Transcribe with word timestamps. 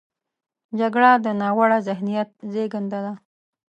جګړه 0.79 1.11
د 1.25 1.27
ناوړه 1.39 1.77
ذهنیت 1.87 2.29
زیږنده 2.53 2.99
ده 3.05 3.13